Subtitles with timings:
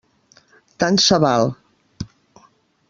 [0.85, 1.53] Tant se val.